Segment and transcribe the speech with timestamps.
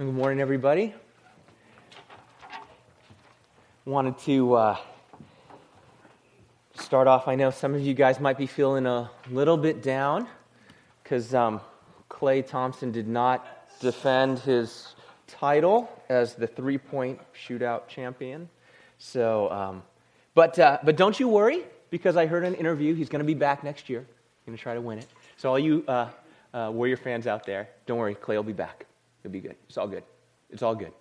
[0.00, 0.94] Good morning, everybody.
[3.84, 4.76] Wanted to uh,
[6.74, 7.28] start off.
[7.28, 10.26] I know some of you guys might be feeling a little bit down
[11.02, 11.60] because um,
[12.08, 13.46] Klay Thompson did not
[13.80, 14.94] defend his
[15.26, 18.48] title as the three point shootout champion.
[18.96, 19.82] So, um,
[20.34, 22.94] but, uh, but don't you worry because I heard an interview.
[22.94, 24.06] He's going to be back next year.
[24.46, 25.08] Going to try to win it.
[25.36, 26.08] So, all you uh,
[26.54, 28.86] uh, Warrior fans out there, don't worry, Klay will be back.
[29.22, 29.56] It'll be good.
[29.68, 30.04] It's all good.
[30.50, 30.92] It's all good.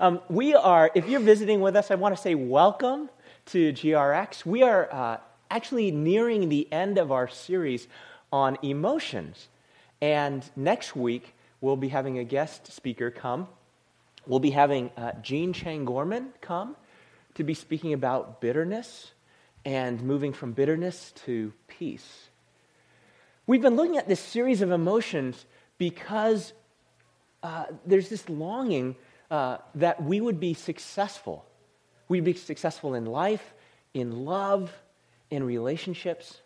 [0.00, 3.10] Um, we are, if you're visiting with us, I want to say welcome
[3.46, 4.46] to GRX.
[4.46, 5.18] We are uh,
[5.50, 7.88] actually nearing the end of our series
[8.32, 9.48] on emotions.
[10.00, 13.48] And next week, we'll be having a guest speaker come.
[14.26, 16.76] We'll be having uh, Jean Chang Gorman come
[17.34, 19.12] to be speaking about bitterness
[19.64, 22.28] and moving from bitterness to peace.
[23.46, 25.46] We've been looking at this series of emotions
[25.78, 26.52] because
[27.42, 28.96] uh, there's this longing
[29.30, 31.44] uh, that we would be successful.
[32.08, 33.54] We'd be successful in life,
[33.94, 34.72] in love,
[35.30, 36.40] in relationships.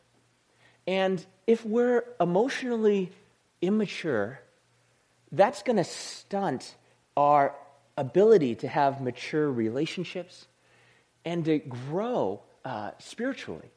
[0.86, 3.12] And if we're emotionally
[3.60, 4.40] immature,
[5.30, 6.74] that's going to stunt
[7.16, 7.54] our
[7.96, 10.46] ability to have mature relationships
[11.24, 13.70] and to grow uh, spiritually.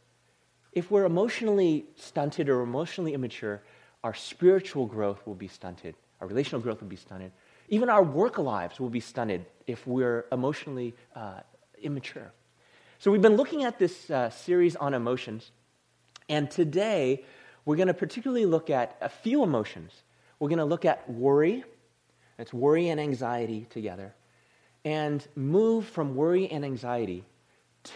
[0.74, 3.62] If we're emotionally stunted or emotionally immature,
[4.04, 5.96] our spiritual growth will be stunted.
[6.26, 7.32] Our relational growth will be stunted.
[7.70, 11.42] Even our work lives will be stunted if we're emotionally uh,
[11.84, 12.32] immature.
[12.98, 15.52] So, we've been looking at this uh, series on emotions,
[16.28, 17.24] and today
[17.64, 19.92] we're going to particularly look at a few emotions.
[20.40, 21.64] We're going to look at worry,
[22.38, 24.16] that's worry and anxiety together,
[24.84, 27.24] and move from worry and anxiety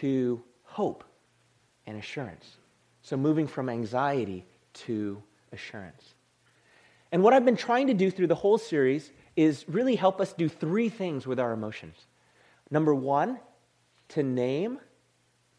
[0.02, 1.04] to hope
[1.88, 2.58] and assurance.
[3.02, 4.46] So, moving from anxiety
[4.86, 6.14] to assurance.
[7.12, 10.34] And what I've been trying to do through the whole series is really help us
[10.34, 11.96] do three things with our emotions.
[12.70, 13.40] Number one,
[14.10, 14.80] to name,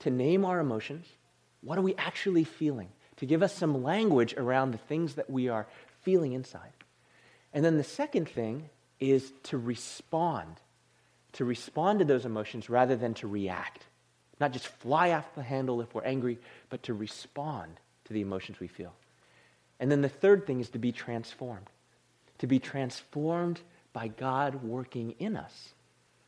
[0.01, 1.07] to name our emotions.
[1.63, 2.89] What are we actually feeling?
[3.17, 5.67] To give us some language around the things that we are
[6.03, 6.73] feeling inside.
[7.53, 10.61] And then the second thing is to respond,
[11.33, 13.85] to respond to those emotions rather than to react.
[14.41, 16.39] Not just fly off the handle if we're angry,
[16.71, 18.95] but to respond to the emotions we feel.
[19.81, 21.67] And then the third thing is to be transformed.
[22.39, 23.61] To be transformed
[23.93, 25.71] by God working in us.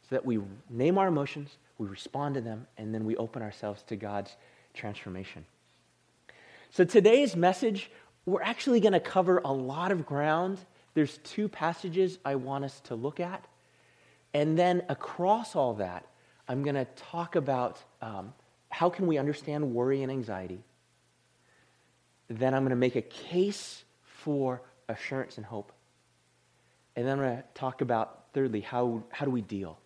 [0.08, 3.82] So that we name our emotions, we respond to them, and then we open ourselves
[3.84, 4.34] to God's
[4.74, 5.44] transformation.
[6.70, 7.90] So today's message,
[8.24, 10.58] we're actually going to cover a lot of ground.
[10.94, 13.44] There's two passages I want us to look at.
[14.34, 16.06] And then across all that,
[16.48, 18.32] I'm going to talk about um,
[18.70, 20.62] how can we understand worry and anxiety
[22.28, 25.72] then I'm going to make a case for assurance and hope.
[26.96, 29.78] And then I'm going to talk about, thirdly, how, how do we deal?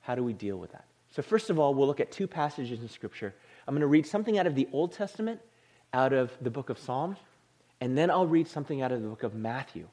[0.00, 0.84] How do we deal with that?
[1.12, 3.34] So, first of all, we'll look at two passages in Scripture.
[3.66, 5.40] I'm going to read something out of the Old Testament,
[5.92, 7.18] out of the book of Psalms,
[7.80, 9.88] and then I'll read something out of the book of Matthew.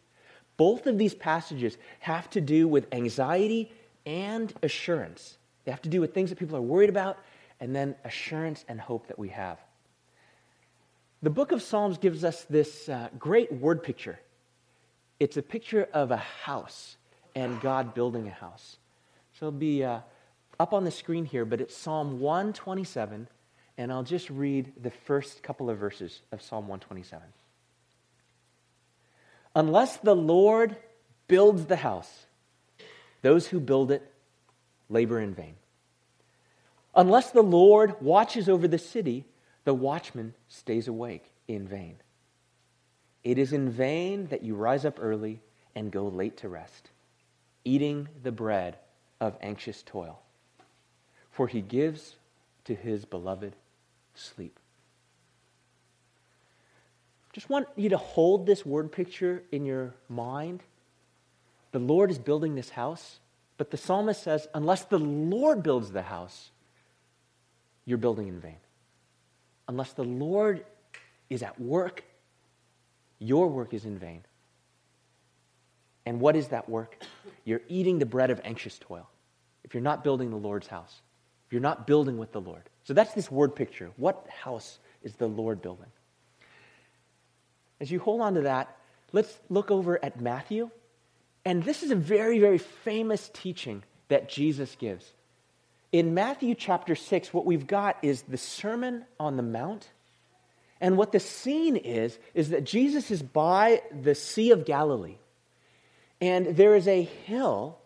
[0.58, 3.72] Both of these passages have to do with anxiety
[4.06, 5.38] and assurance.
[5.66, 7.18] They have to do with things that people are worried about,
[7.60, 9.60] and then assurance and hope that we have.
[11.24, 14.20] The book of Psalms gives us this uh, great word picture.
[15.20, 16.96] It's a picture of a house
[17.34, 18.78] and God building a house.
[19.34, 20.02] So it'll be uh,
[20.60, 23.28] up on the screen here, but it's Psalm 127,
[23.80, 27.28] and I'll just read the first couple of verses of Psalm 127.
[29.56, 30.76] Unless the Lord
[31.28, 32.28] builds the house,
[33.24, 34.12] those who build it
[34.88, 35.56] labor in vain.
[36.96, 39.26] Unless the Lord watches over the city,
[39.68, 41.98] the watchman stays awake in vain.
[43.26, 45.42] It is in vain that you rise up early
[45.76, 46.90] and go late to rest,
[47.66, 48.78] eating the bread
[49.20, 50.22] of anxious toil.
[51.32, 52.16] For he gives
[52.64, 53.58] to his beloved
[54.16, 54.58] sleep.
[57.34, 60.64] Just want you to hold this word picture in your mind.
[61.74, 63.20] The Lord is building this house,
[63.58, 66.52] but the psalmist says, unless the Lord builds the house,
[67.84, 68.60] you're building in vain
[69.68, 70.66] unless the Lord
[71.30, 72.04] is at work,
[73.20, 74.24] your work is in vain.
[76.06, 76.98] And what is that work?
[77.44, 79.10] You're eating the bread of anxious toil.
[79.64, 81.02] If you're not building the Lord's house,
[81.46, 82.64] if you're not building with the Lord.
[82.84, 83.92] So that's this word picture.
[83.98, 85.88] What house is the Lord building?
[87.82, 88.76] As you hold on to that,
[89.12, 90.70] let's look over at Matthew.
[91.44, 95.14] And this is a very, very famous teaching that Jesus gives.
[95.92, 99.90] In Matthew chapter 6, what we've got is the Sermon on the Mount.
[100.82, 105.18] And what the scene is, is that Jesus is by the Sea of Galilee.
[106.20, 107.80] And there is a hill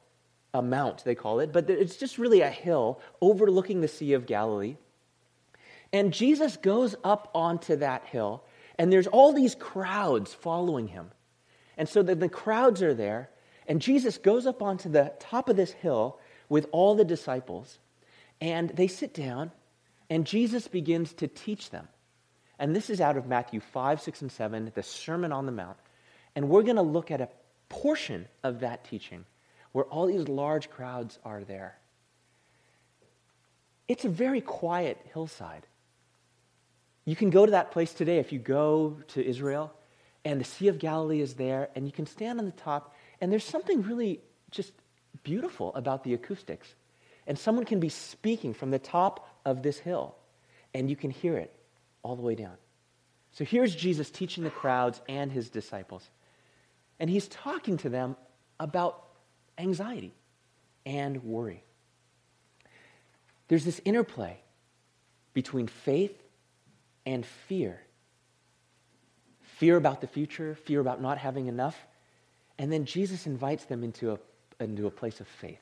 [0.53, 4.25] a mount, they call it, but it's just really a hill overlooking the Sea of
[4.25, 4.75] Galilee.
[5.94, 8.44] And Jesus goes up onto that hill,
[8.77, 11.12] and there's all these crowds following him.
[11.77, 13.30] And so the, the crowds are there,
[13.68, 16.19] and Jesus goes up onto the top of this hill
[16.50, 17.80] with all the disciples,
[18.42, 19.52] and they sit down,
[20.10, 21.88] and Jesus begins to teach them.
[22.60, 25.78] And this is out of Matthew 5, 6, and 7, the Sermon on the Mount.
[26.36, 27.30] And we're going to look at a
[27.70, 29.26] portion of that teaching
[29.72, 31.78] where all these large crowds are there.
[33.88, 35.66] It's a very quiet hillside.
[37.06, 39.74] You can go to that place today if you go to Israel,
[40.24, 43.32] and the Sea of Galilee is there, and you can stand on the top, and
[43.32, 44.22] there's something really
[44.52, 44.72] just
[45.24, 46.76] beautiful about the acoustics.
[47.31, 50.18] And someone can be speaking from the top of this hill,
[50.74, 51.56] and you can hear it
[52.04, 52.57] all the way down.
[53.31, 56.10] So here's Jesus teaching the crowds and his disciples.
[57.00, 58.18] And he's talking to them
[58.60, 59.01] about
[59.57, 60.13] anxiety
[60.86, 61.63] and worry.
[63.48, 64.38] There's this interplay
[65.33, 66.22] between faith
[67.06, 67.80] and fear
[69.56, 71.78] fear about the future, fear about not having enough.
[72.60, 74.19] And then Jesus invites them into a,
[74.60, 75.62] into a place of faith.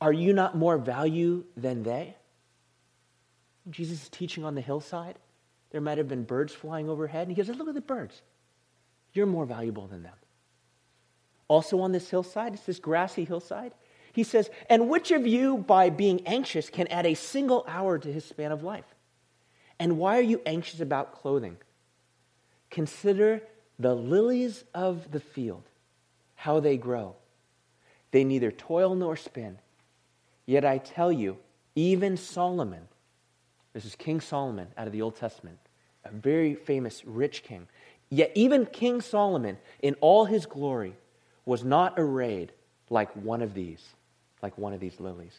[0.00, 2.16] Are you not more value than they?
[3.70, 5.18] Jesus is teaching on the hillside.
[5.70, 8.22] There might have been birds flying overhead, and he goes, Look at the birds.
[9.12, 10.14] You're more valuable than them.
[11.48, 13.74] Also on this hillside, it's this grassy hillside.
[14.12, 18.12] He says, And which of you, by being anxious, can add a single hour to
[18.12, 18.84] his span of life?
[19.78, 21.56] And why are you anxious about clothing?
[22.70, 23.42] Consider
[23.78, 25.64] the lilies of the field,
[26.34, 27.16] how they grow.
[28.10, 29.58] They neither toil nor spin.
[30.48, 31.36] Yet I tell you,
[31.74, 32.88] even Solomon,
[33.74, 35.58] this is King Solomon out of the Old Testament,
[36.06, 37.68] a very famous rich king.
[38.08, 40.96] Yet even King Solomon, in all his glory,
[41.44, 42.52] was not arrayed
[42.88, 43.90] like one of these,
[44.40, 45.38] like one of these lilies.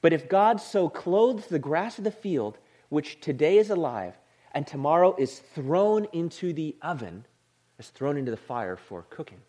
[0.00, 2.58] But if God so clothes the grass of the field,
[2.88, 4.14] which today is alive
[4.50, 7.24] and tomorrow is thrown into the oven,
[7.78, 9.42] is thrown into the fire for cooking,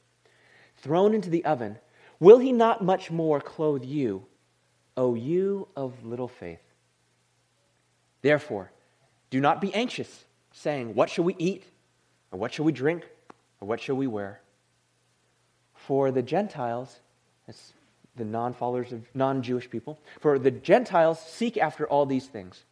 [0.76, 1.80] thrown into the oven,
[2.20, 4.28] will he not much more clothe you,
[4.98, 6.60] O you of little faith?
[8.22, 8.72] Therefore,
[9.30, 11.64] do not be anxious, saying, What shall we eat?
[12.32, 13.04] Or what shall we drink?
[13.62, 14.42] Or what shall we wear?
[15.76, 17.00] For the Gentiles,
[18.16, 22.66] the non followers of non Jewish people, for the Gentiles seek after all these things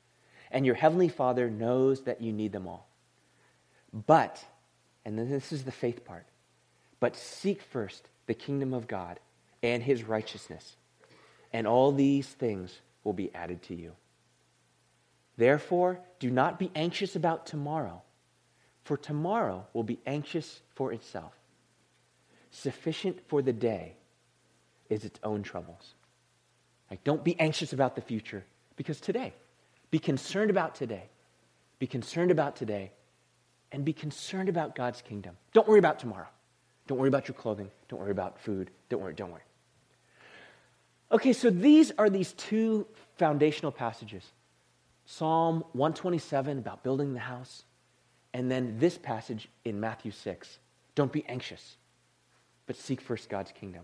[0.55, 2.87] and your heavenly Father knows that you need them all.
[4.07, 4.43] But,
[5.03, 6.25] and this is the faith part,
[7.01, 9.19] but seek first the kingdom of God
[9.61, 10.77] and his righteousness,
[11.53, 13.93] and all these things will be added to you.
[15.37, 18.01] Therefore, do not be anxious about tomorrow,
[18.83, 21.33] for tomorrow will be anxious for itself.
[22.51, 23.95] Sufficient for the day
[24.89, 25.93] is its own troubles.
[26.89, 29.33] Like, don't be anxious about the future, because today,
[29.91, 31.09] be concerned about today.
[31.79, 32.91] Be concerned about today.
[33.71, 35.35] And be concerned about God's kingdom.
[35.51, 36.27] Don't worry about tomorrow.
[36.87, 37.71] Don't worry about your clothing.
[37.89, 38.69] Don't worry about food.
[38.89, 39.41] Don't worry, don't worry.
[41.11, 44.31] Okay, so these are these two foundational passages
[45.05, 47.63] Psalm 127 about building the house,
[48.33, 50.59] and then this passage in Matthew 6
[50.95, 51.77] don't be anxious,
[52.65, 53.83] but seek first God's kingdom.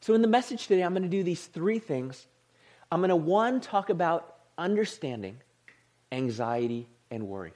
[0.00, 2.26] So, in the message today, I'm going to do these three things.
[2.90, 5.38] I'm going to, one, talk about understanding
[6.12, 7.54] anxiety and worry.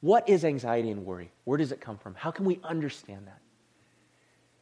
[0.00, 1.30] What is anxiety and worry?
[1.44, 2.14] Where does it come from?
[2.14, 3.39] How can we understand that?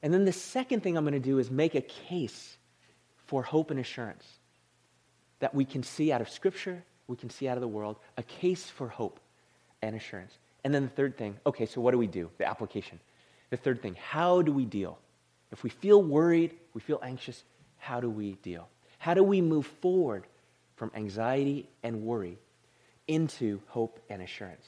[0.02, 2.56] And then the second thing I'm going to do is make a case
[3.26, 4.24] for hope and assurance
[5.40, 8.22] that we can see out of Scripture, we can see out of the world, a
[8.22, 9.20] case for hope
[9.82, 10.38] and assurance.
[10.64, 12.30] And then the third thing, okay, so what do we do?
[12.38, 12.98] The application.
[13.50, 14.98] The third thing, how do we deal?
[15.52, 17.44] If we feel worried, we feel anxious,
[17.78, 18.68] how do we deal?
[18.98, 20.24] How do we move forward
[20.78, 22.38] from anxiety and worry
[23.08, 24.66] into hope and assurance.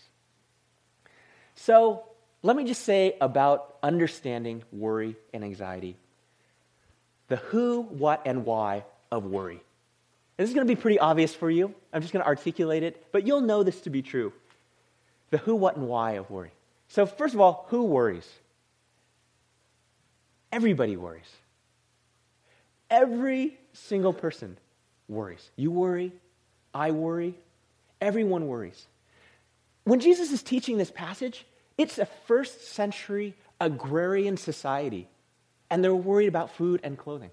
[1.54, 2.04] So,
[2.42, 5.96] let me just say about understanding worry and anxiety
[7.28, 9.54] the who, what, and why of worry.
[9.54, 9.62] And
[10.44, 11.72] this is going to be pretty obvious for you.
[11.92, 14.32] I'm just going to articulate it, but you'll know this to be true.
[15.30, 16.50] The who, what, and why of worry.
[16.88, 18.28] So, first of all, who worries?
[20.50, 21.30] Everybody worries.
[22.90, 24.56] Every single person
[25.08, 25.48] worries.
[25.54, 26.12] You worry,
[26.74, 27.36] I worry,
[28.00, 28.86] everyone worries.
[29.84, 31.46] When Jesus is teaching this passage,
[31.80, 35.08] it's a first century agrarian society,
[35.70, 37.30] and they're worried about food and clothing.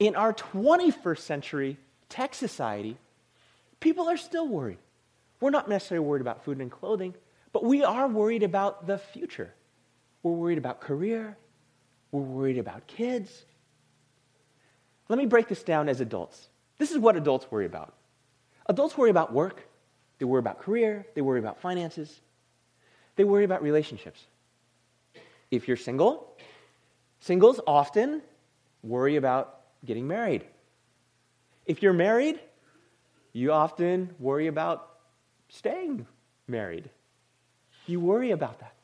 [0.00, 1.76] In our 21st century
[2.08, 2.96] tech society,
[3.78, 4.78] people are still worried.
[5.40, 7.14] We're not necessarily worried about food and clothing,
[7.52, 9.54] but we are worried about the future.
[10.24, 11.36] We're worried about career.
[12.10, 13.44] We're worried about kids.
[15.08, 16.48] Let me break this down as adults.
[16.78, 17.94] This is what adults worry about.
[18.66, 19.62] Adults worry about work,
[20.18, 22.20] they worry about career, they worry about finances,
[23.16, 24.20] they worry about relationships.
[25.50, 26.36] If you're single,
[27.20, 28.22] singles often
[28.82, 30.44] worry about getting married.
[31.66, 32.40] If you're married,
[33.32, 34.88] you often worry about
[35.48, 36.06] staying
[36.48, 36.90] married.
[37.86, 38.74] You worry about that.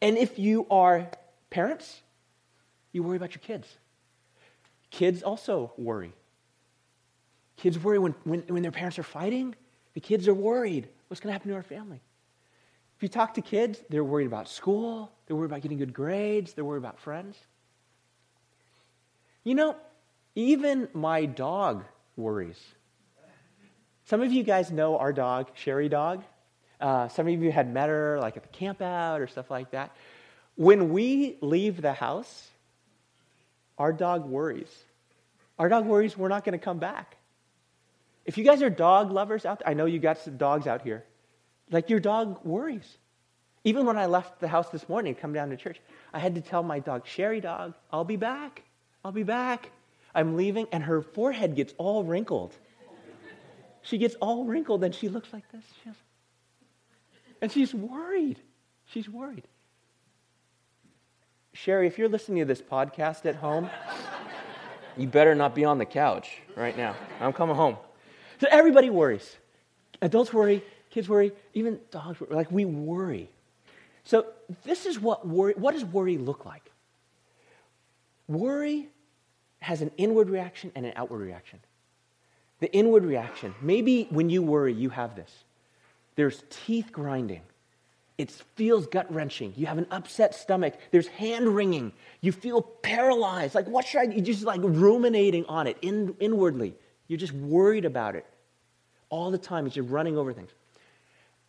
[0.00, 1.08] And if you are
[1.50, 2.02] parents,
[2.92, 3.68] you worry about your kids.
[4.90, 6.12] Kids also worry.
[7.56, 9.54] Kids worry when, when, when their parents are fighting.
[9.94, 10.88] The kids are worried.
[11.08, 12.00] What's going to happen to our family?
[13.04, 16.64] You talk to kids, they're worried about school, they're worried about getting good grades, they're
[16.64, 17.36] worried about friends.
[19.42, 19.76] You know,
[20.34, 21.84] even my dog
[22.16, 22.58] worries.
[24.06, 26.24] Some of you guys know our dog, Sherry Dog.
[26.80, 29.72] Uh, some of you had met her like at the camp out or stuff like
[29.72, 29.94] that.
[30.54, 32.48] When we leave the house,
[33.76, 34.74] our dog worries.
[35.58, 37.18] Our dog worries we're not going to come back.
[38.24, 40.80] If you guys are dog lovers out there, I know you got some dogs out
[40.80, 41.04] here.
[41.70, 42.98] Like your dog worries.
[43.64, 45.80] Even when I left the house this morning to come down to church,
[46.12, 48.62] I had to tell my dog, Sherry dog, I'll be back.
[49.04, 49.70] I'll be back.
[50.14, 52.54] I'm leaving, and her forehead gets all wrinkled.
[53.82, 55.64] She gets all wrinkled, and she looks like this.
[55.82, 55.96] She has,
[57.42, 58.38] and she's worried.
[58.86, 59.46] She's worried.
[61.52, 63.70] Sherry, if you're listening to this podcast at home,
[64.96, 66.94] you better not be on the couch right now.
[67.20, 67.76] I'm coming home.
[68.40, 69.36] So everybody worries.
[70.00, 70.62] Adults worry,
[70.94, 72.34] kids worry, even dogs worry.
[72.34, 73.28] Like we worry.
[74.04, 74.26] So
[74.62, 76.70] this is what worry, what does worry look like?
[78.28, 78.88] Worry
[79.58, 81.58] has an inward reaction and an outward reaction.
[82.60, 85.44] The inward reaction, maybe when you worry, you have this.
[86.14, 87.42] There's teeth grinding.
[88.16, 89.54] It feels gut wrenching.
[89.56, 90.74] You have an upset stomach.
[90.92, 91.92] There's hand wringing.
[92.20, 93.56] You feel paralyzed.
[93.56, 94.06] Like, what should I?
[94.06, 94.12] do?
[94.12, 96.76] You're just like ruminating on it in, inwardly.
[97.08, 98.24] You're just worried about it
[99.08, 99.68] all the time.
[99.68, 100.50] Just running over things.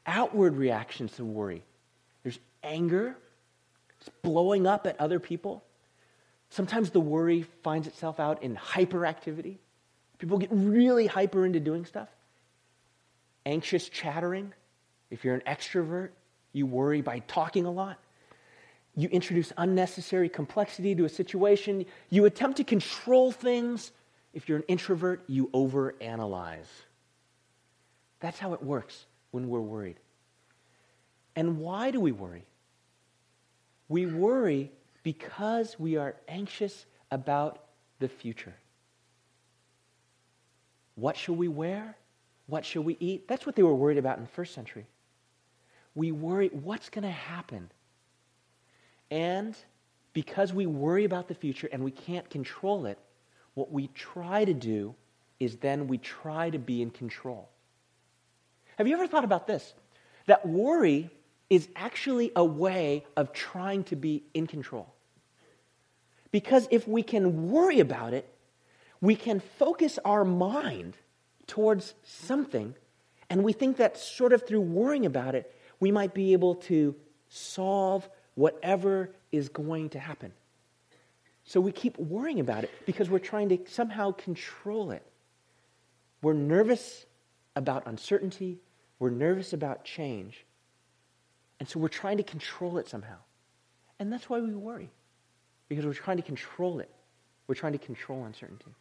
[0.06, 1.64] Outward reactions to worry
[2.24, 3.16] there's anger,
[4.00, 5.64] it's blowing up at other people.
[6.50, 9.58] Sometimes the worry finds itself out in hyperactivity.
[10.18, 12.10] People get really hyper into doing stuff.
[13.46, 14.54] Anxious chattering.
[15.12, 16.10] If you're an extrovert,
[16.52, 18.00] you worry by talking a lot.
[18.96, 21.86] You introduce unnecessary complexity to a situation.
[22.10, 23.92] You attempt to control things.
[24.34, 26.66] If you're an introvert, you overanalyze.
[28.20, 29.06] That's how it works
[29.36, 30.00] when we're worried.
[31.36, 32.46] And why do we worry?
[33.90, 34.72] We worry
[35.04, 37.60] because we are anxious about
[38.00, 38.56] the future.
[40.96, 41.98] What shall we wear?
[42.48, 43.28] What shall we eat?
[43.28, 44.86] That's what they were worried about in the first century.
[45.96, 47.70] We worry, what's going to happen?
[49.12, 49.54] And
[50.14, 52.98] because we worry about the future and we can't control it,
[53.54, 54.96] what we try to do
[55.42, 57.50] is then we try to be in control.
[58.78, 59.74] Have you ever thought about this?
[60.26, 61.10] That worry
[61.50, 64.94] is actually a way of trying to be in control.
[66.32, 68.28] Because if we can worry about it,
[69.00, 70.98] we can focus our mind
[71.48, 72.76] towards something,
[73.30, 76.96] and we think that sort of through worrying about it, we might be able to
[77.30, 80.32] solve whatever is going to happen.
[81.44, 85.06] So we keep worrying about it because we're trying to somehow control it.
[86.22, 87.06] We're nervous
[87.56, 88.58] about uncertainty,
[89.00, 90.46] we're nervous about change.
[91.60, 93.18] And so we're trying to control it somehow.
[94.00, 94.90] And that's why we worry,
[95.70, 96.92] because we're trying to control it.
[97.48, 98.74] We're trying to control uncertainty.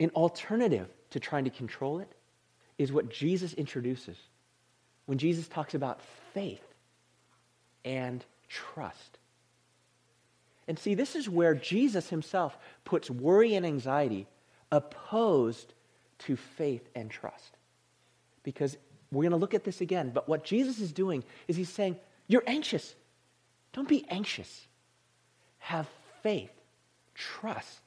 [0.00, 2.10] An alternative to trying to control it
[2.78, 4.16] is what Jesus introduces
[5.06, 6.00] when Jesus talks about
[6.32, 6.64] faith
[7.84, 9.18] and trust.
[10.68, 14.26] And see, this is where Jesus himself puts worry and anxiety
[14.70, 15.74] opposed
[16.26, 17.56] to faith and trust.
[18.42, 18.76] Because
[19.10, 21.96] we're going to look at this again, but what Jesus is doing is he's saying,
[22.26, 22.94] You're anxious.
[23.72, 24.66] Don't be anxious.
[25.58, 25.88] Have
[26.22, 26.50] faith,
[27.14, 27.80] trust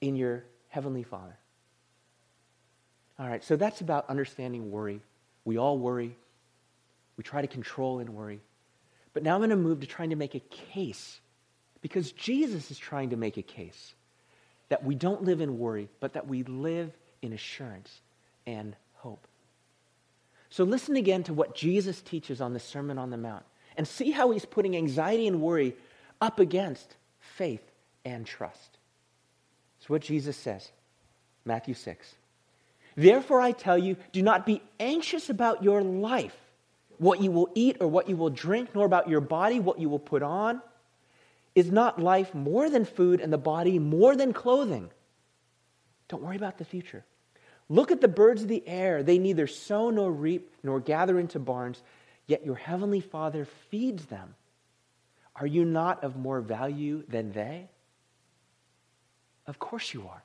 [0.00, 1.36] in your Heavenly Father.
[3.18, 5.00] All right, so that's about understanding worry.
[5.44, 6.16] We all worry.
[7.16, 8.40] We try to control and worry.
[9.12, 11.20] But now I'm going to move to trying to make a case
[11.82, 13.94] Because Jesus is trying to make a case
[14.68, 18.00] that we don't live in worry, but that we live in assurance
[18.46, 19.26] and hope.
[20.48, 23.44] So listen again to what Jesus teaches on the Sermon on the Mount
[23.76, 25.76] and see how he's putting anxiety and worry
[26.20, 27.62] up against faith
[28.04, 28.78] and trust.
[29.78, 30.70] It's what Jesus says.
[31.44, 32.14] Matthew 6.
[32.96, 36.36] Therefore, I tell you, do not be anxious about your life,
[36.98, 39.88] what you will eat or what you will drink, nor about your body, what you
[39.88, 40.60] will put on.
[41.54, 44.90] Is not life more than food and the body more than clothing?
[46.08, 47.04] Don't worry about the future.
[47.70, 49.04] Look at the birds of the air.
[49.04, 51.80] They neither sow nor reap nor gather into barns,
[52.26, 54.34] yet your heavenly Father feeds them.
[55.36, 57.70] Are you not of more value than they?
[59.46, 60.22] Of course you are.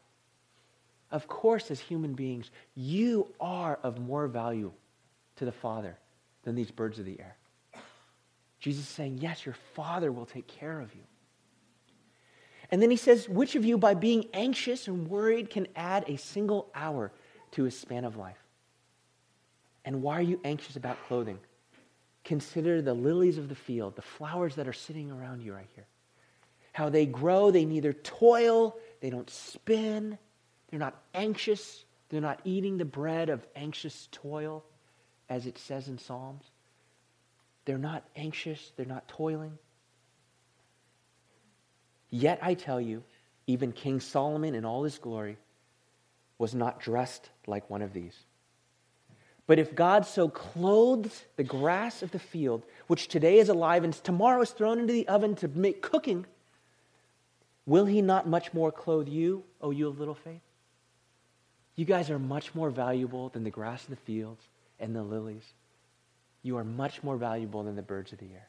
[1.11, 4.71] Of course, as human beings, you are of more value
[5.35, 5.97] to the Father
[6.43, 7.37] than these birds of the air.
[8.59, 11.03] Jesus is saying, Yes, your Father will take care of you.
[12.71, 16.17] And then he says, Which of you, by being anxious and worried, can add a
[16.17, 17.11] single hour
[17.55, 18.37] to his span of life?
[19.83, 21.39] And why are you anxious about clothing?
[22.23, 25.85] Consider the lilies of the field, the flowers that are sitting around you right here.
[26.73, 30.17] How they grow, they neither toil, they don't spin,
[30.69, 34.63] they're not anxious, they're not eating the bread of anxious toil,
[35.29, 36.43] as it says in Psalms.
[37.65, 39.57] They're not anxious, they're not toiling.
[42.09, 43.03] Yet I tell you,
[43.47, 45.37] even King Solomon in all his glory
[46.37, 48.15] was not dressed like one of these.
[49.47, 53.93] But if God so clothes the grass of the field, which today is alive and
[53.93, 56.25] tomorrow is thrown into the oven to make cooking,
[57.65, 60.41] will he not much more clothe you, O you of little faith?
[61.75, 64.41] You guys are much more valuable than the grass of the fields
[64.79, 65.53] and the lilies.
[66.41, 68.47] You are much more valuable than the birds of the air.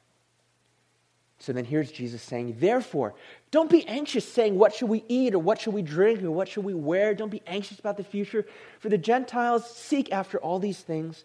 [1.38, 3.14] So then here's Jesus saying, Therefore,
[3.50, 6.48] don't be anxious saying, What should we eat, or what should we drink, or what
[6.48, 7.14] should we wear?
[7.14, 8.46] Don't be anxious about the future,
[8.80, 11.24] for the Gentiles seek after all these things.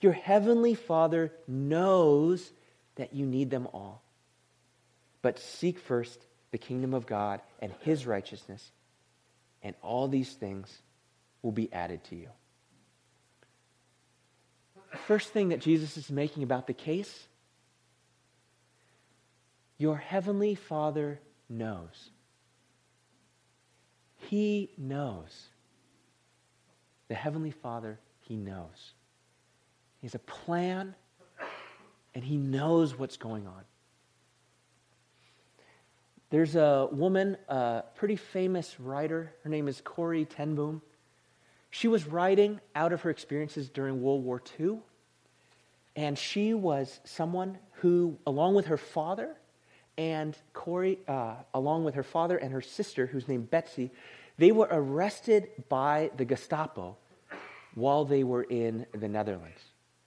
[0.00, 2.52] Your heavenly Father knows
[2.96, 4.02] that you need them all.
[5.20, 8.72] But seek first the kingdom of God and his righteousness,
[9.62, 10.80] and all these things
[11.42, 12.28] will be added to you.
[14.92, 17.26] The first thing that Jesus is making about the case
[19.80, 22.10] your heavenly Father knows.
[24.28, 25.46] He knows.
[27.08, 28.92] The heavenly Father, He knows.
[30.02, 30.94] He has a plan,
[32.14, 33.62] and He knows what's going on.
[36.28, 39.32] There's a woman, a pretty famous writer.
[39.44, 40.82] Her name is Corrie ten Boom.
[41.70, 44.80] She was writing out of her experiences during World War II,
[45.96, 49.36] and she was someone who, along with her father,
[49.96, 53.90] and Corrie, uh, along with her father and her sister, who's named Betsy,
[54.38, 56.96] they were arrested by the Gestapo
[57.74, 59.60] while they were in the Netherlands.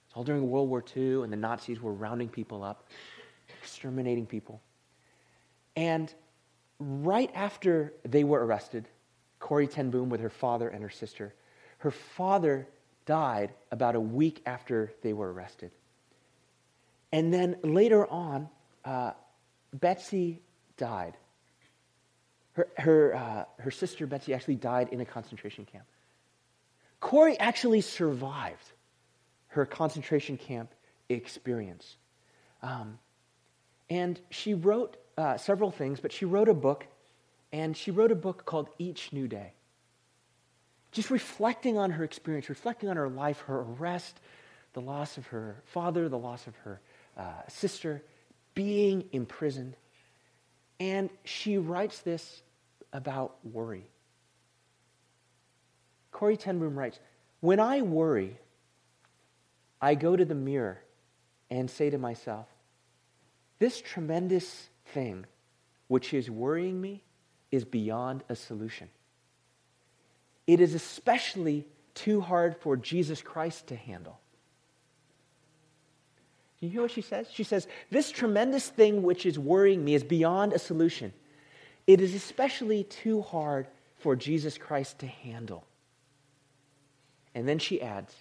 [0.06, 2.88] It's all during World War II, and the Nazis were rounding people up,
[3.62, 4.60] exterminating people.
[5.76, 6.12] And
[6.78, 8.88] right after they were arrested,
[9.38, 11.34] Corrie ten Boom with her father and her sister,
[11.78, 12.66] her father
[13.06, 15.70] died about a week after they were arrested.
[17.12, 18.48] And then later on,
[18.84, 19.12] uh,
[19.74, 20.40] Betsy
[20.76, 21.16] died.
[22.52, 25.84] Her, her, uh, her sister Betsy actually died in a concentration camp.
[27.00, 28.72] Corrie actually survived
[29.48, 30.72] her concentration camp
[31.08, 31.96] experience.
[32.62, 32.98] Um,
[33.90, 36.86] and she wrote uh, several things, but she wrote a book,
[37.52, 39.52] and she wrote a book called Each New Day.
[40.92, 44.20] Just reflecting on her experience, reflecting on her life, her arrest,
[44.72, 46.80] the loss of her father, the loss of her
[47.16, 48.02] uh, sister,
[48.54, 49.76] being imprisoned.
[50.80, 52.42] And she writes this
[52.92, 53.88] about worry.
[56.12, 56.98] Corrie ten Boom writes
[57.40, 58.38] When I worry,
[59.80, 60.78] I go to the mirror
[61.50, 62.46] and say to myself,
[63.58, 65.26] This tremendous thing
[65.88, 67.02] which is worrying me
[67.50, 68.88] is beyond a solution.
[70.46, 74.20] It is especially too hard for Jesus Christ to handle.
[76.64, 77.28] You hear what she says?
[77.30, 81.12] She says, This tremendous thing which is worrying me is beyond a solution.
[81.86, 83.66] It is especially too hard
[83.98, 85.66] for Jesus Christ to handle.
[87.34, 88.14] And then she adds,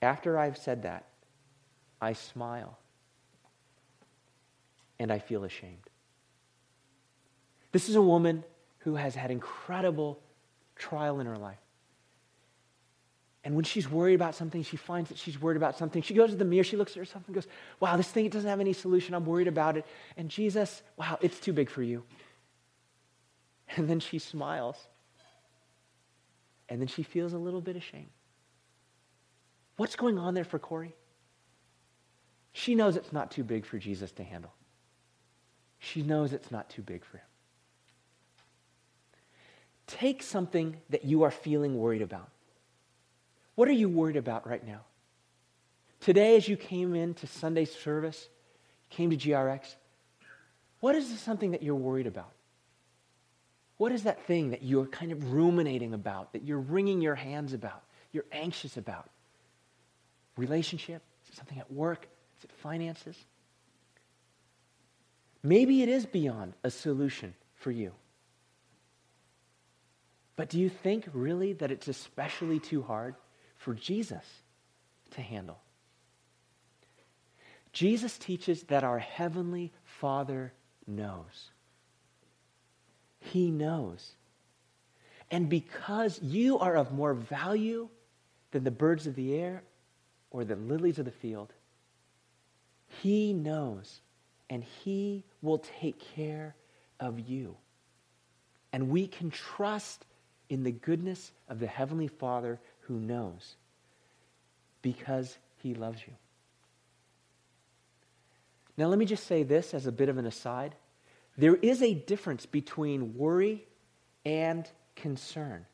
[0.00, 1.06] After I've said that,
[2.00, 2.78] I smile
[4.98, 5.90] and I feel ashamed.
[7.72, 8.44] This is a woman
[8.80, 10.20] who has had incredible
[10.76, 11.63] trial in her life.
[13.44, 16.00] And when she's worried about something, she finds that she's worried about something.
[16.00, 17.46] She goes to the mirror, she looks at herself and goes,
[17.78, 19.14] Wow, this thing doesn't have any solution.
[19.14, 19.84] I'm worried about it.
[20.16, 22.02] And Jesus, wow, it's too big for you.
[23.76, 24.76] And then she smiles.
[26.68, 28.10] And then she feels a little bit ashamed.
[29.76, 30.94] What's going on there for Corrie?
[32.52, 34.52] She knows it's not too big for Jesus to handle.
[35.78, 37.26] She knows it's not too big for him.
[39.86, 42.30] Take something that you are feeling worried about.
[43.54, 44.80] What are you worried about right now?
[46.00, 48.28] Today, as you came into Sunday service,
[48.90, 49.74] came to GRX,
[50.80, 52.32] what is something that you're worried about?
[53.76, 57.52] What is that thing that you're kind of ruminating about, that you're wringing your hands
[57.52, 59.08] about, you're anxious about?
[60.36, 61.02] Relationship?
[61.24, 62.06] Is it something at work?
[62.38, 63.16] Is it finances?
[65.42, 67.92] Maybe it is beyond a solution for you.
[70.36, 73.14] But do you think really that it's especially too hard
[73.64, 74.24] for Jesus
[75.12, 75.58] to handle?
[77.72, 80.52] Jesus teaches that our Heavenly Father
[80.86, 81.50] knows.
[83.18, 84.12] He knows.
[85.30, 87.88] And because you are of more value
[88.50, 89.62] than the birds of the air
[90.30, 91.52] or the lilies of the field,
[93.02, 94.00] He knows
[94.50, 96.54] and He will take care
[97.00, 97.56] of you.
[98.72, 100.04] And we can trust
[100.50, 103.56] in the goodness of the Heavenly Father who knows
[104.82, 106.12] because He loves you.
[108.76, 110.74] Now, let me just say this as a bit of an aside.
[111.36, 113.66] There is a difference between worry
[114.24, 115.66] and concern.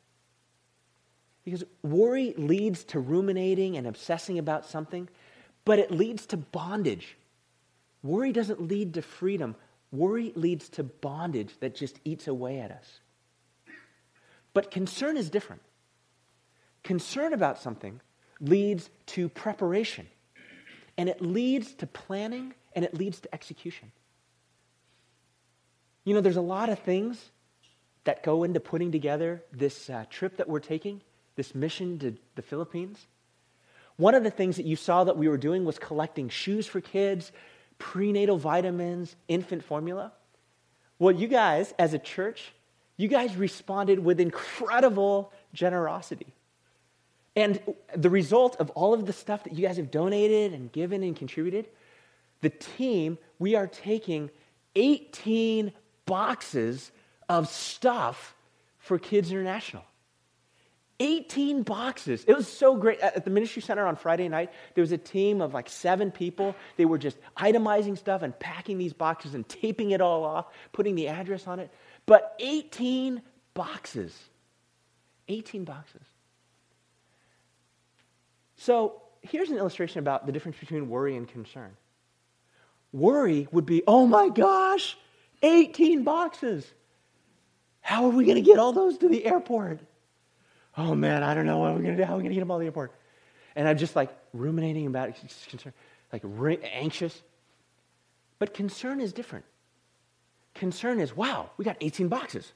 [1.43, 5.09] Because worry leads to ruminating and obsessing about something,
[5.65, 7.17] but it leads to bondage.
[8.03, 9.55] Worry doesn't lead to freedom.
[9.91, 12.99] Worry leads to bondage that just eats away at us.
[14.53, 15.61] But concern is different.
[16.83, 18.01] Concern about something
[18.39, 20.07] leads to preparation,
[20.97, 23.91] and it leads to planning, and it leads to execution.
[26.03, 27.31] You know, there's a lot of things
[28.03, 31.01] that go into putting together this uh, trip that we're taking,
[31.35, 33.05] this mission to the Philippines.
[33.97, 36.81] One of the things that you saw that we were doing was collecting shoes for
[36.81, 37.31] kids,
[37.77, 40.11] prenatal vitamins, infant formula.
[40.97, 42.53] Well, you guys, as a church,
[42.97, 46.33] you guys responded with incredible generosity.
[47.35, 47.61] And
[47.95, 51.15] the result of all of the stuff that you guys have donated and given and
[51.15, 51.67] contributed,
[52.41, 54.29] the team, we are taking
[54.75, 55.71] 18
[56.05, 56.91] boxes
[57.29, 58.35] of stuff
[58.79, 59.83] for Kids International.
[60.99, 62.23] 18 boxes.
[62.27, 62.99] It was so great.
[62.99, 66.55] At the ministry center on Friday night, there was a team of like seven people.
[66.77, 70.93] They were just itemizing stuff and packing these boxes and taping it all off, putting
[70.93, 71.71] the address on it.
[72.05, 73.21] But 18
[73.55, 74.15] boxes.
[75.27, 76.03] 18 boxes.
[78.61, 81.75] So here's an illustration about the difference between worry and concern.
[82.93, 84.99] Worry would be, oh my gosh,
[85.41, 86.71] 18 boxes.
[87.79, 89.79] How are we going to get all those to the airport?
[90.77, 92.05] Oh man, I don't know what we're going to do.
[92.05, 92.93] How are we going to get them all to the airport?
[93.55, 95.15] And I'm just like ruminating about it,
[95.49, 95.73] concern,
[96.13, 96.23] like
[96.71, 97.19] anxious.
[98.37, 99.45] But concern is different.
[100.53, 102.53] Concern is, wow, we got 18 boxes.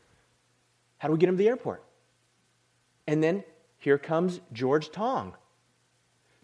[1.00, 1.84] How do we get them to the airport?
[3.08, 3.44] And then
[3.80, 5.34] here comes George Tong.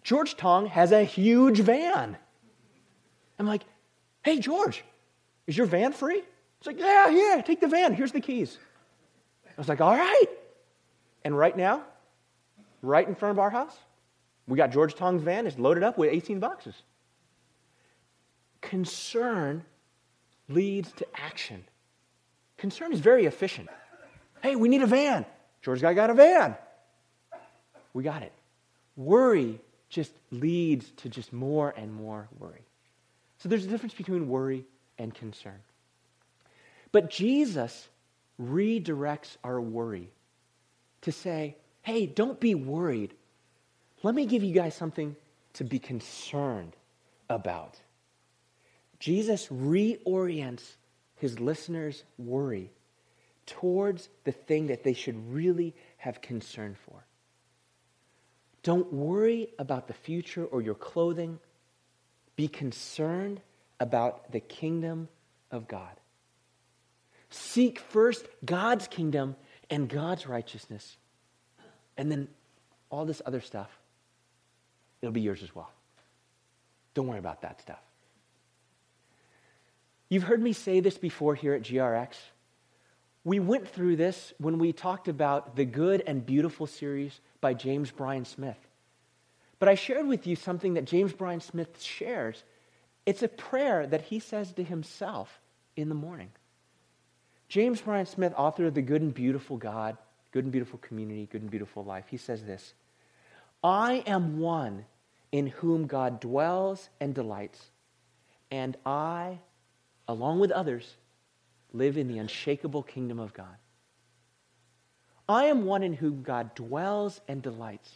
[0.02, 2.16] George Tong has a huge van.
[3.38, 3.62] I'm like,
[4.22, 4.84] hey, George,
[5.46, 6.22] is your van free?
[6.58, 7.94] It's like, yeah, yeah, take the van.
[7.94, 8.58] Here's the keys.
[9.46, 10.26] I was like, all right.
[11.24, 11.82] And right now,
[12.82, 13.76] right in front of our house,
[14.46, 15.46] we got George Tong's van.
[15.46, 16.74] It's loaded up with 18 boxes.
[18.60, 19.64] Concern
[20.48, 21.64] leads to action.
[22.58, 23.68] Concern is very efficient.
[24.40, 25.24] Hey, we need a van.
[25.62, 26.56] George guy got a van.
[27.92, 28.32] We got it.
[28.96, 29.60] Worry
[29.92, 32.64] just leads to just more and more worry.
[33.36, 34.64] So there's a difference between worry
[34.98, 35.58] and concern.
[36.92, 37.88] But Jesus
[38.40, 40.08] redirects our worry
[41.02, 43.12] to say, hey, don't be worried.
[44.02, 45.14] Let me give you guys something
[45.54, 46.72] to be concerned
[47.28, 47.78] about.
[48.98, 50.62] Jesus reorients
[51.16, 52.70] his listeners' worry
[53.44, 57.04] towards the thing that they should really have concern for.
[58.62, 61.38] Don't worry about the future or your clothing.
[62.36, 63.40] Be concerned
[63.80, 65.08] about the kingdom
[65.50, 66.00] of God.
[67.30, 69.36] Seek first God's kingdom
[69.70, 70.96] and God's righteousness.
[71.96, 72.28] And then
[72.90, 73.70] all this other stuff,
[75.00, 75.70] it'll be yours as well.
[76.94, 77.80] Don't worry about that stuff.
[80.08, 82.16] You've heard me say this before here at GRX.
[83.24, 87.90] We went through this when we talked about the Good and Beautiful series by James
[87.90, 88.58] Bryan Smith.
[89.58, 92.42] But I shared with you something that James Bryan Smith shares.
[93.06, 95.40] It's a prayer that he says to himself
[95.76, 96.30] in the morning.
[97.48, 99.96] James Bryan Smith, author of The Good and Beautiful God,
[100.32, 102.74] Good and Beautiful Community, Good and Beautiful Life, he says this
[103.62, 104.86] I am one
[105.30, 107.70] in whom God dwells and delights,
[108.50, 109.38] and I,
[110.08, 110.96] along with others,
[111.72, 113.56] live in the unshakable kingdom of God.
[115.28, 117.90] I am one in whom God dwells and delights,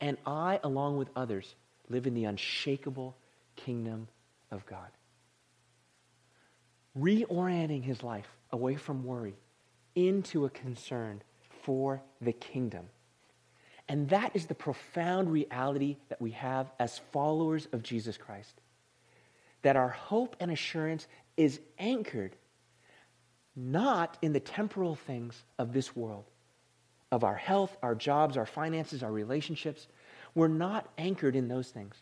[0.00, 1.54] and I, along with others,
[1.88, 3.16] live in the unshakable
[3.56, 4.08] kingdom
[4.50, 4.88] of God.
[6.98, 9.36] Reorienting his life away from worry
[9.94, 11.22] into a concern
[11.62, 12.88] for the kingdom.
[13.88, 18.60] And that is the profound reality that we have as followers of Jesus Christ.
[19.62, 22.36] That our hope and assurance is anchored
[23.58, 26.24] not in the temporal things of this world,
[27.10, 29.88] of our health, our jobs, our finances, our relationships.
[30.34, 31.96] We're not anchored in those things.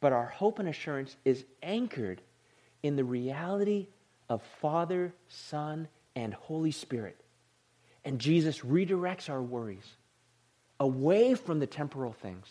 [0.00, 2.20] But our hope and assurance is anchored
[2.82, 3.88] in the reality
[4.28, 7.16] of Father, Son, and Holy Spirit.
[8.04, 9.88] And Jesus redirects our worries
[10.78, 12.46] away from the temporal things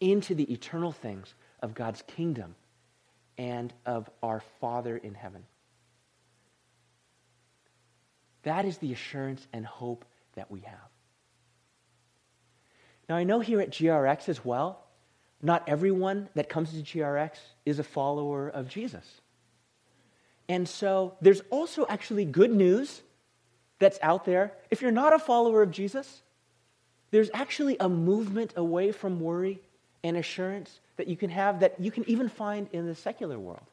[0.00, 2.54] into the eternal things of God's kingdom
[3.38, 5.44] and of our Father in heaven.
[8.42, 10.78] That is the assurance and hope that we have.
[13.08, 14.82] Now, I know here at GRX as well,
[15.42, 17.32] not everyone that comes to GRX
[17.66, 19.20] is a follower of Jesus.
[20.48, 23.02] And so there's also actually good news
[23.78, 24.52] that's out there.
[24.70, 26.22] If you're not a follower of Jesus,
[27.10, 29.60] there's actually a movement away from worry
[30.04, 33.66] and assurance that you can have that you can even find in the secular world.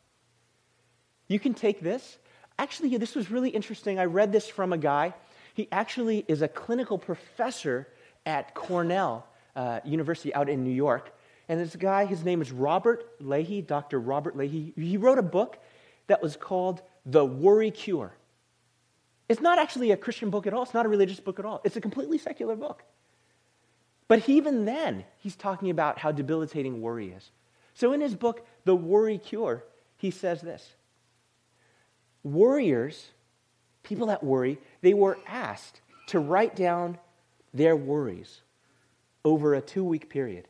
[1.27, 2.17] You can take this
[2.59, 3.97] actually, this was really interesting.
[3.97, 5.13] I read this from a guy.
[5.55, 7.87] He actually is a clinical professor
[8.25, 11.15] at Cornell uh, University out in New York.
[11.47, 13.99] And this guy, his name is Robert Leahy, Dr.
[13.99, 14.73] Robert Leahy.
[14.75, 15.57] He wrote a book
[16.07, 18.13] that was called The Worry Cure.
[19.27, 21.61] It's not actually a Christian book at all, it's not a religious book at all.
[21.63, 22.83] It's a completely secular book.
[24.07, 27.29] But even then, he's talking about how debilitating worry is.
[27.75, 29.63] So in his book, The Worry Cure,
[29.97, 30.75] he says this
[32.23, 33.11] Worriers,
[33.83, 36.97] people that worry, they were asked to write down
[37.53, 38.41] their worries
[39.23, 40.47] over a two week period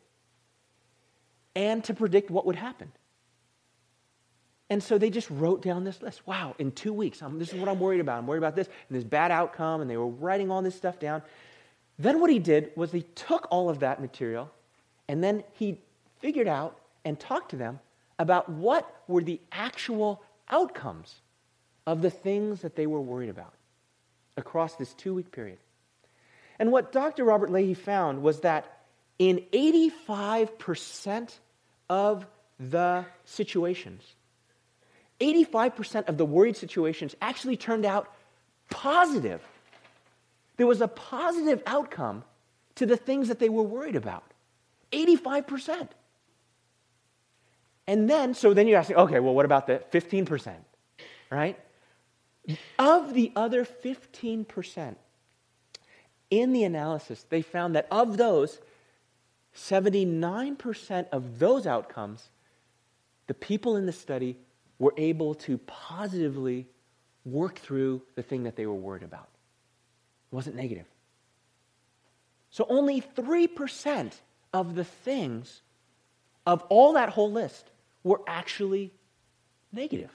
[1.55, 2.91] and to predict what would happen.
[4.69, 6.27] And so they just wrote down this list.
[6.27, 8.19] Wow, in two weeks, I'm, this is what I'm worried about.
[8.19, 9.81] I'm worried about this and this bad outcome.
[9.81, 11.23] And they were writing all this stuff down.
[11.97, 14.49] Then what he did was he took all of that material
[15.07, 15.81] and then he
[16.19, 17.79] figured out and talked to them
[18.19, 21.21] about what were the actual outcomes
[21.89, 23.51] of the things that they were worried about
[24.37, 25.57] across this two week period.
[26.59, 27.23] And what Dr.
[27.23, 28.81] Robert Leahy found was that
[29.17, 31.31] in 85%
[31.89, 32.27] of
[32.59, 34.03] the situations,
[35.19, 38.13] 85% of the worried situations actually turned out
[38.69, 39.41] positive.
[40.57, 42.23] There was a positive outcome
[42.75, 44.25] to the things that they were worried about.
[44.91, 45.87] 85%.
[47.87, 50.53] And then, so then you're asking, okay, well, what about the 15%?
[51.31, 51.57] Right?
[52.77, 54.95] Of the other 15%,
[56.29, 58.59] in the analysis, they found that of those,
[59.55, 62.29] 79% of those outcomes,
[63.27, 64.37] the people in the study
[64.77, 66.67] were able to positively
[67.25, 69.27] work through the thing that they were worried about.
[70.31, 70.85] It wasn't negative.
[72.49, 74.13] So only 3%
[74.53, 75.61] of the things
[76.45, 77.69] of all that whole list
[78.03, 78.91] were actually
[79.71, 80.09] negative.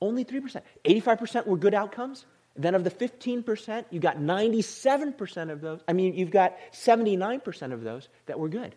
[0.00, 0.60] Only 3%.
[0.84, 2.24] 85% were good outcomes.
[2.56, 5.80] Then of the 15%, you got 97% of those.
[5.86, 8.74] I mean, you've got 79% of those that were good.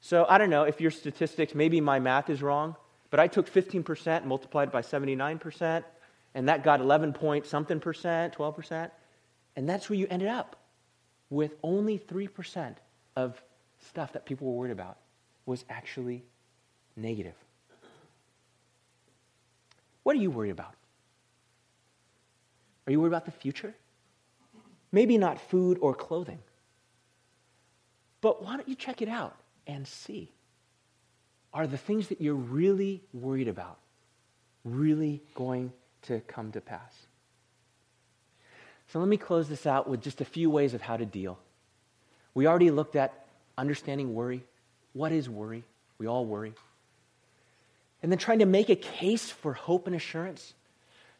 [0.00, 2.74] So I don't know if your statistics, maybe my math is wrong,
[3.10, 5.84] but I took 15% multiplied by 79%,
[6.34, 8.90] and that got 11 point something percent, 12%.
[9.54, 10.56] And that's where you ended up
[11.30, 12.74] with only 3%
[13.16, 13.40] of
[13.88, 14.98] stuff that people were worried about
[15.46, 16.24] was actually
[16.96, 17.34] negative.
[20.02, 20.74] What are you worried about?
[22.86, 23.74] Are you worried about the future?
[24.90, 26.40] Maybe not food or clothing.
[28.20, 29.36] But why don't you check it out
[29.66, 30.32] and see?
[31.54, 33.78] Are the things that you're really worried about
[34.64, 37.06] really going to come to pass?
[38.88, 41.38] So let me close this out with just a few ways of how to deal.
[42.34, 44.44] We already looked at understanding worry.
[44.92, 45.64] What is worry?
[45.98, 46.54] We all worry
[48.02, 50.54] and then trying to make a case for hope and assurance.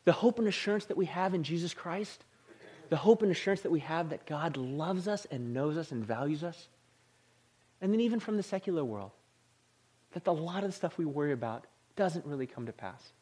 [0.05, 2.25] the hope and assurance that we have in Jesus Christ,
[2.89, 6.05] the hope and assurance that we have that God loves us and knows us and
[6.05, 6.69] values us,
[7.81, 9.13] and then even from the secular world,
[10.13, 11.67] that a lot of the stuff we worry about
[11.97, 13.13] doesn't really come to pass.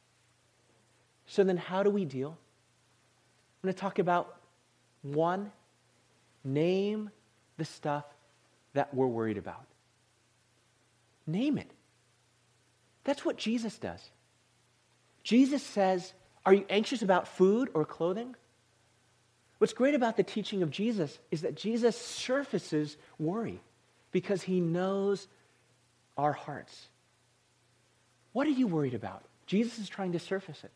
[1.27, 2.31] So then, how do we deal?
[2.31, 4.37] I'm going to talk about
[5.03, 5.53] one,
[6.43, 7.11] name
[7.57, 8.05] the stuff
[8.73, 9.67] that we're worried about.
[11.27, 11.71] Name it.
[13.05, 14.01] That's what Jesus does.
[15.23, 16.13] Jesus says,
[16.45, 18.35] Are you anxious about food or clothing?
[19.59, 23.61] What's great about the teaching of Jesus is that Jesus surfaces worry
[24.11, 25.29] because he knows
[26.17, 26.89] our hearts.
[28.33, 29.23] What are you worried about?
[29.47, 30.71] Jesus is trying to surface it.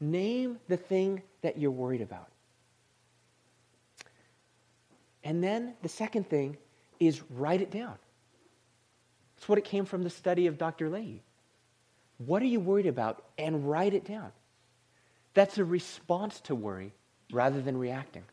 [0.00, 2.28] Name the thing that you're worried about.
[5.24, 6.56] And then the second thing
[7.00, 7.96] is write it down.
[9.36, 10.88] It's what it came from the study of Dr.
[10.88, 11.22] Leahy.
[12.18, 13.24] What are you worried about?
[13.38, 14.32] And write it down.
[15.34, 16.92] That's a response to worry
[17.32, 18.24] rather than reacting.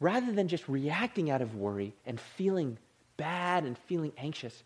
[0.00, 2.78] Rather than just reacting out of worry and feeling
[3.16, 4.62] bad and feeling anxious,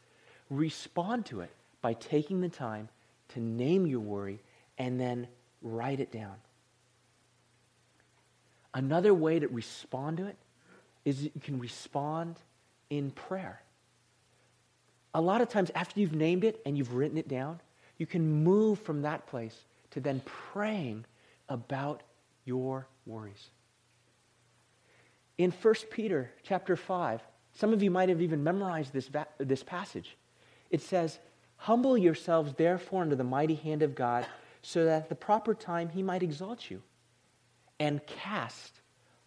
[0.50, 1.50] respond to it
[1.82, 2.88] by taking the time
[3.28, 4.40] to name your worry
[4.78, 5.26] and then
[5.62, 6.34] write it down.
[8.74, 10.36] Another way to respond to it
[11.04, 12.36] is that you can respond
[12.88, 13.60] in prayer.
[15.14, 17.60] A lot of times, after you've named it and you've written it down,
[18.00, 19.54] you can move from that place
[19.90, 21.04] to then praying
[21.50, 22.02] about
[22.46, 23.50] your worries.
[25.36, 27.20] In 1 Peter chapter 5,
[27.52, 30.16] some of you might have even memorized this, this passage.
[30.70, 31.18] It says,
[31.56, 34.24] Humble yourselves, therefore, under the mighty hand of God,
[34.62, 36.82] so that at the proper time he might exalt you,
[37.78, 38.80] and cast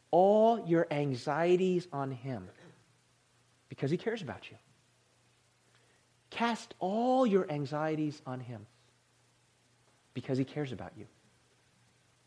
[0.10, 2.50] all your anxieties on him,
[3.70, 4.58] because he cares about you.
[6.34, 8.66] Cast all your anxieties on him,
[10.16, 11.06] because he cares about you.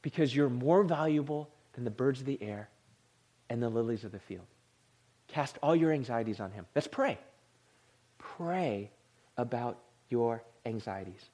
[0.01, 2.69] Because you're more valuable than the birds of the air
[3.51, 4.47] and the lilies of the field.
[5.27, 6.67] Cast all your anxieties on him.
[6.73, 7.19] Let's pray.
[8.19, 8.93] Pray
[9.37, 9.77] about
[10.09, 11.25] your anxieties.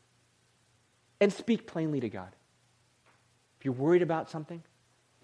[1.21, 2.31] And speak plainly to God.
[3.59, 4.63] If you're worried about something,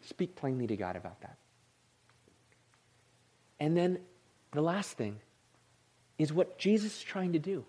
[0.02, 1.38] speak plainly to God about that.
[3.58, 4.00] And then
[4.52, 5.18] the last thing
[6.18, 7.64] is what Jesus is trying to do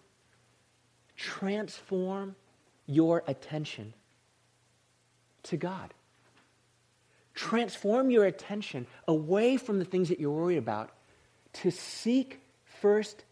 [1.16, 2.36] transform
[2.88, 3.94] your attention
[5.44, 5.94] to God.
[7.36, 10.92] Transform your attention away from the things that you're worried about
[11.54, 12.40] to seek
[12.82, 13.24] first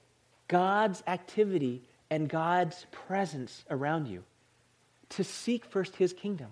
[0.48, 4.24] God's activity and God's presence around you,
[5.10, 6.48] to seek first his kingdom.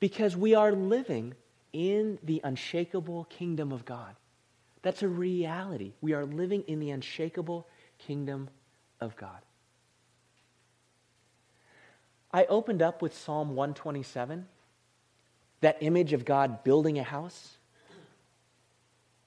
[0.00, 1.34] Because we are living
[1.72, 4.14] in the unshakable kingdom of God.
[4.86, 5.94] That's a reality.
[6.00, 7.66] We are living in the unshakable
[7.98, 8.48] kingdom
[9.00, 9.40] of God.
[12.30, 14.46] I opened up with Psalm 127,
[15.60, 17.58] that image of God building a house.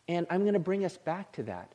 [0.08, 1.74] And I'm going to bring us back to that,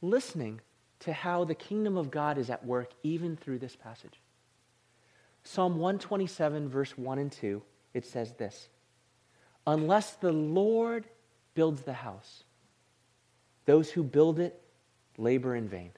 [0.00, 0.60] listening
[1.00, 4.20] to how the kingdom of God is at work even through this passage.
[5.42, 7.62] Psalm 127, verse 1 and 2,
[7.94, 8.68] it says this
[9.66, 11.08] Unless the Lord
[11.56, 12.44] builds the house,
[13.64, 14.60] those who build it
[15.16, 15.92] labor in vain.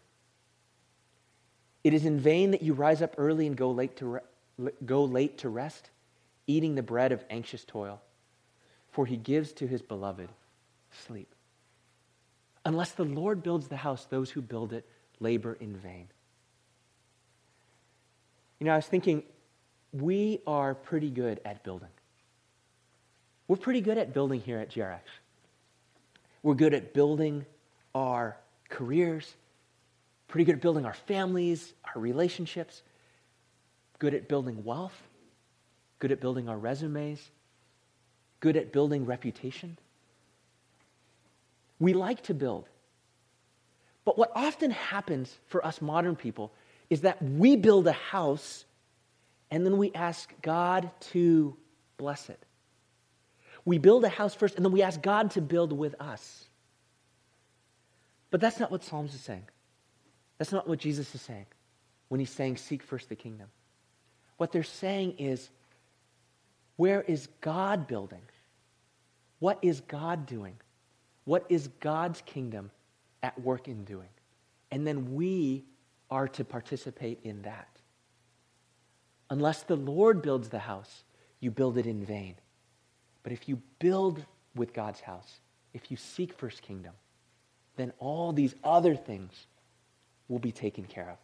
[1.82, 4.20] It is in vain that you rise up early and go late to,
[4.58, 5.90] re- go late to rest,
[6.46, 8.00] eating the bread of anxious toil,
[8.90, 10.28] for he gives to his beloved
[10.90, 11.34] sleep.
[12.64, 14.88] Unless the Lord builds the house, those who build it
[15.20, 16.08] labor in vain.
[18.58, 19.22] You know, I was thinking,
[19.92, 21.88] we are pretty good at building.
[23.46, 25.00] We're pretty good at building here at GRX.
[26.42, 27.44] We're good at building
[27.94, 28.36] our
[28.68, 29.34] careers,
[30.28, 32.82] pretty good at building our families, our relationships,
[33.98, 35.00] good at building wealth,
[35.98, 37.30] good at building our resumes,
[38.40, 39.78] good at building reputation.
[41.78, 42.68] We like to build.
[44.04, 46.52] But what often happens for us modern people
[46.90, 48.64] is that we build a house
[49.50, 51.56] and then we ask God to
[51.96, 52.42] bless it.
[53.64, 56.43] We build a house first and then we ask God to build with us.
[58.34, 59.44] But that's not what Psalms is saying.
[60.38, 61.46] That's not what Jesus is saying
[62.08, 63.46] when he's saying, Seek first the kingdom.
[64.38, 65.50] What they're saying is,
[66.74, 68.22] Where is God building?
[69.38, 70.56] What is God doing?
[71.22, 72.72] What is God's kingdom
[73.22, 74.08] at work in doing?
[74.72, 75.62] And then we
[76.10, 77.68] are to participate in that.
[79.30, 81.04] Unless the Lord builds the house,
[81.38, 82.34] you build it in vain.
[83.22, 84.24] But if you build
[84.56, 85.38] with God's house,
[85.72, 86.94] if you seek first kingdom,
[87.76, 89.32] then all these other things
[90.28, 91.18] will be taken care of.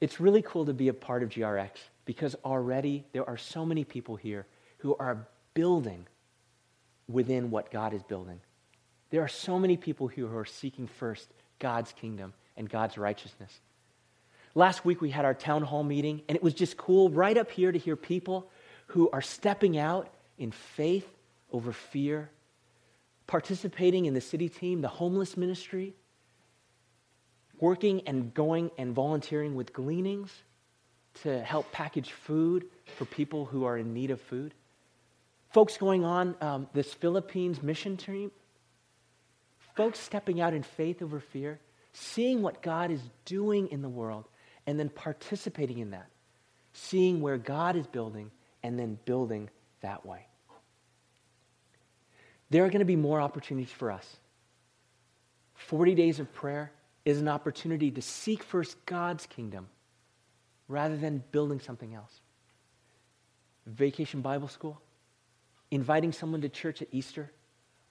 [0.00, 1.70] It's really cool to be a part of GRX
[2.04, 4.46] because already there are so many people here
[4.78, 6.06] who are building
[7.08, 8.40] within what God is building.
[9.10, 11.28] There are so many people who are seeking first
[11.58, 13.60] God's kingdom and God's righteousness.
[14.54, 17.50] Last week we had our town hall meeting, and it was just cool right up
[17.50, 18.50] here to hear people
[18.88, 20.08] who are stepping out
[20.38, 21.06] in faith
[21.52, 22.30] over fear,
[23.28, 25.94] participating in the city team, the homeless ministry,
[27.60, 30.32] working and going and volunteering with gleanings
[31.22, 32.66] to help package food
[32.96, 34.54] for people who are in need of food.
[35.50, 38.30] Folks going on um, this Philippines mission team.
[39.76, 41.60] Folks stepping out in faith over fear,
[41.92, 44.24] seeing what God is doing in the world,
[44.66, 46.08] and then participating in that.
[46.72, 48.30] Seeing where God is building,
[48.62, 49.50] and then building
[49.80, 50.27] that way.
[52.50, 54.16] There are going to be more opportunities for us.
[55.54, 56.72] 40 days of prayer
[57.04, 59.68] is an opportunity to seek first God's kingdom
[60.68, 62.20] rather than building something else.
[63.66, 64.80] Vacation Bible School,
[65.70, 67.30] inviting someone to church at Easter,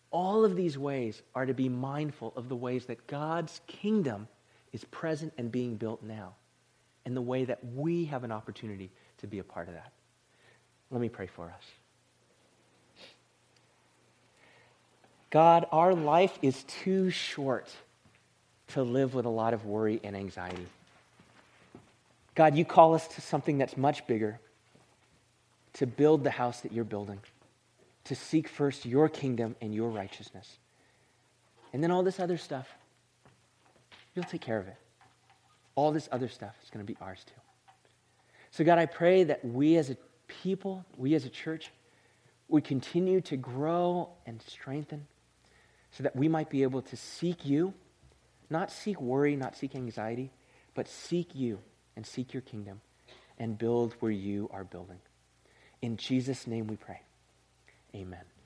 [0.09, 4.27] all of these ways are to be mindful of the ways that God's kingdom
[4.71, 6.35] is present and being built now,
[7.05, 9.91] and the way that we have an opportunity to be a part of that.
[10.89, 11.63] Let me pray for us.
[15.29, 17.69] God, our life is too short
[18.69, 20.65] to live with a lot of worry and anxiety.
[22.35, 24.39] God, you call us to something that's much bigger
[25.73, 27.19] to build the house that you're building,
[28.05, 30.57] to seek first your kingdom and your righteousness.
[31.73, 32.67] And then all this other stuff,
[34.15, 34.77] you'll take care of it.
[35.75, 37.39] All this other stuff is going to be ours too.
[38.51, 39.97] So, God, I pray that we as a
[40.27, 41.71] people, we as a church,
[42.47, 45.05] we continue to grow and strengthen
[45.97, 47.73] so that we might be able to seek you,
[48.51, 50.29] not seek worry, not seek anxiety,
[50.75, 51.57] but seek you
[51.95, 52.81] and seek your kingdom
[53.39, 54.99] and build where you are building.
[55.81, 57.01] In Jesus' name we pray.
[57.95, 58.36] Amen.